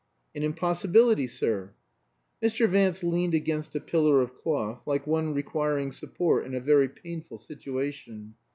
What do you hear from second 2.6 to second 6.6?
Vance leaned against a pillar of cloth, like one requiring support in a